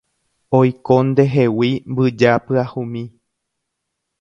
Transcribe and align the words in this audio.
Oiko 0.59 0.95
ndehegui 1.09 1.71
mbyja 1.91 2.31
pyahumi 2.45 3.03